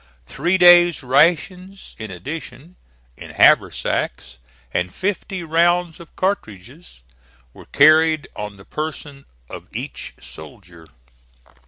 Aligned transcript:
Three 0.25 0.57
days 0.57 1.03
rations 1.03 1.95
in 1.99 2.09
addition, 2.09 2.75
in 3.17 3.29
haversacks, 3.29 4.39
and 4.73 4.91
fifty 4.91 5.43
rounds 5.43 5.99
of 5.99 6.15
cartridges, 6.15 7.03
were 7.53 7.65
carried 7.65 8.27
on 8.35 8.57
the 8.57 8.65
person 8.65 9.25
of 9.47 9.67
each 9.71 10.15
soldier. 10.19 10.87